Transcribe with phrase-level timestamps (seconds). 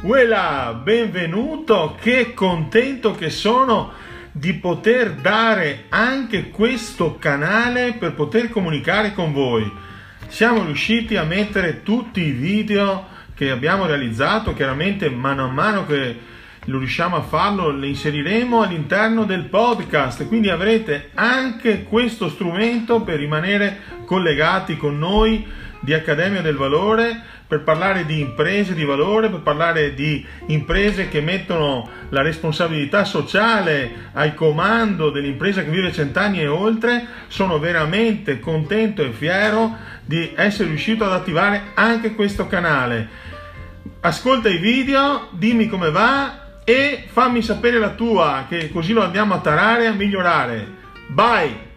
[0.00, 3.90] Uela, benvenuto, che contento che sono
[4.30, 9.68] di poter dare anche questo canale per poter comunicare con voi.
[10.28, 16.16] Siamo riusciti a mettere tutti i video che abbiamo realizzato, chiaramente mano a mano che
[16.66, 23.18] lo riusciamo a farlo, le inseriremo all'interno del podcast, quindi avrete anche questo strumento per
[23.18, 25.44] rimanere collegati con noi
[25.80, 31.22] di Accademia del Valore per parlare di imprese di valore, per parlare di imprese che
[31.22, 37.06] mettono la responsabilità sociale al comando dell'impresa che vive cent'anni e oltre.
[37.28, 43.08] Sono veramente contento e fiero di essere riuscito ad attivare anche questo canale.
[44.00, 49.32] Ascolta i video, dimmi come va e fammi sapere la tua, che così lo andiamo
[49.32, 50.66] a tarare e a migliorare.
[51.08, 51.67] Bye!